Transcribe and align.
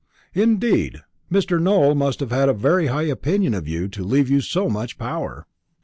"Indeed! 0.33 1.03
Mr. 1.31 1.61
Nowell 1.61 1.93
must 1.93 2.21
have 2.21 2.31
had 2.31 2.49
a 2.49 2.53
very 2.53 2.87
high 2.87 3.03
opinion 3.03 3.53
of 3.53 3.67
you 3.67 3.87
to 3.89 4.03
leave 4.03 4.31
you 4.31 4.41
so 4.41 4.67
much 4.67 4.97
power." 4.97 5.45